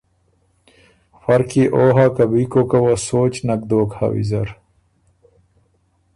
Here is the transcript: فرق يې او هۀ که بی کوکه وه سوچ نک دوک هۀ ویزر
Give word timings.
فرق 1.23 1.49
يې 1.59 1.65
او 1.75 1.85
هۀ 1.95 2.05
که 2.15 2.23
بی 2.31 2.43
کوکه 2.51 2.79
وه 2.83 2.93
سوچ 3.07 3.33
نک 3.47 3.61
دوک 3.69 3.89
هۀ 3.97 4.07
ویزر 4.13 4.49